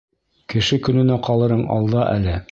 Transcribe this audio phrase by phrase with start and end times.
[0.53, 2.39] Кеше көнөнә ҡалырың алда әле!..